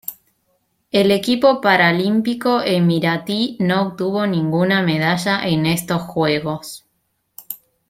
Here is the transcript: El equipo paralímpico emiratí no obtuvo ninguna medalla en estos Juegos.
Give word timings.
El 0.89 1.11
equipo 1.11 1.61
paralímpico 1.61 2.61
emiratí 2.63 3.55
no 3.59 3.83
obtuvo 3.83 4.25
ninguna 4.25 4.81
medalla 4.81 5.43
en 5.47 5.67
estos 5.67 6.01
Juegos. 6.01 6.87